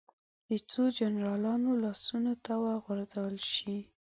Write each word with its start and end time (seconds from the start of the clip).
د 0.49 0.51
څو 0.71 0.83
جنرالانو 0.99 1.69
لاسونو 1.83 2.33
ته 2.45 2.53
وغورځول 2.65 3.35
شي. 3.53 3.77